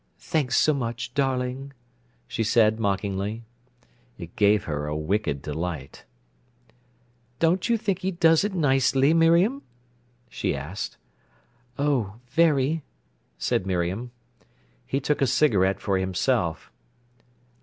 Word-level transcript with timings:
"Thanks 0.17 0.57
so 0.57 0.73
much, 0.73 1.13
darling," 1.13 1.73
she 2.27 2.43
said 2.43 2.79
mockingly. 2.79 3.43
It 4.17 4.35
gave 4.35 4.63
her 4.63 4.87
a 4.87 4.95
wicked 4.97 5.43
delight. 5.43 6.05
"Don't 7.37 7.69
you 7.69 7.77
think 7.77 7.99
he 7.99 8.09
does 8.09 8.43
it 8.43 8.55
nicely, 8.55 9.13
Miriam?" 9.13 9.61
she 10.27 10.55
asked. 10.55 10.97
"Oh, 11.77 12.15
very!" 12.29 12.81
said 13.37 13.67
Miriam. 13.67 14.09
He 14.87 14.99
took 14.99 15.21
a 15.21 15.27
cigarette 15.27 15.79
for 15.79 15.99
himself. 15.99 16.71